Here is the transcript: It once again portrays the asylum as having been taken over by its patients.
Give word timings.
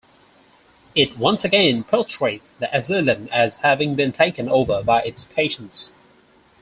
It 0.95 1.15
once 1.15 1.45
again 1.45 1.83
portrays 1.83 2.53
the 2.57 2.75
asylum 2.75 3.29
as 3.31 3.53
having 3.57 3.93
been 3.93 4.11
taken 4.11 4.49
over 4.49 4.81
by 4.81 5.01
its 5.01 5.25
patients. 5.25 5.91